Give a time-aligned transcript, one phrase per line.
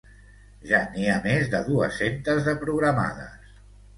[0.71, 3.55] Ja n’hi ha més de dues-centes de programades.